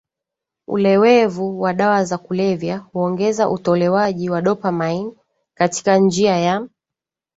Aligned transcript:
ulewevu 0.67 1.61
wa 1.61 1.73
dawa 1.73 2.03
za 2.03 2.17
kulevya 2.17 2.77
huongeza 2.77 3.49
utolewaji 3.49 4.29
wa 4.29 4.41
dopamine 4.41 5.11
katika 5.53 5.97
njia 5.97 6.37
ya 6.37 6.67